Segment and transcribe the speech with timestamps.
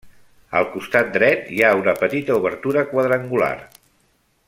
[0.59, 3.55] Al costat dret hi ha una petita obertura quadrangular.